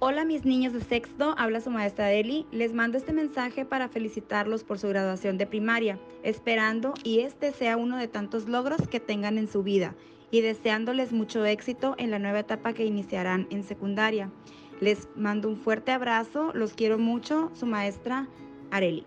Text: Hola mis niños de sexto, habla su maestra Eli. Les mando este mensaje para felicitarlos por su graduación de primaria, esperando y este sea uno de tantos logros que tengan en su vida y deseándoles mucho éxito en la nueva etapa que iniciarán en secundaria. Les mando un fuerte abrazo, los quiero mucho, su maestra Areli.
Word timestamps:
Hola 0.00 0.24
mis 0.24 0.44
niños 0.44 0.72
de 0.72 0.80
sexto, 0.80 1.34
habla 1.38 1.60
su 1.60 1.70
maestra 1.70 2.12
Eli. 2.12 2.46
Les 2.52 2.72
mando 2.72 2.96
este 2.96 3.12
mensaje 3.12 3.64
para 3.64 3.88
felicitarlos 3.88 4.62
por 4.62 4.78
su 4.78 4.86
graduación 4.86 5.38
de 5.38 5.46
primaria, 5.48 5.98
esperando 6.22 6.94
y 7.02 7.18
este 7.18 7.50
sea 7.50 7.76
uno 7.76 7.96
de 7.96 8.06
tantos 8.06 8.48
logros 8.48 8.86
que 8.86 9.00
tengan 9.00 9.38
en 9.38 9.48
su 9.48 9.64
vida 9.64 9.96
y 10.30 10.40
deseándoles 10.40 11.10
mucho 11.10 11.44
éxito 11.44 11.96
en 11.98 12.12
la 12.12 12.20
nueva 12.20 12.38
etapa 12.38 12.74
que 12.74 12.84
iniciarán 12.84 13.48
en 13.50 13.64
secundaria. 13.64 14.30
Les 14.80 15.08
mando 15.16 15.48
un 15.48 15.56
fuerte 15.56 15.90
abrazo, 15.90 16.52
los 16.54 16.74
quiero 16.74 16.96
mucho, 16.96 17.50
su 17.54 17.66
maestra 17.66 18.28
Areli. 18.70 19.04